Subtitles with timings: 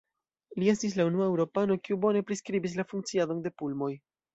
[0.63, 3.97] Li estis la unua eŭropano, kiu bone priskribis la funkciadon de pulmoj.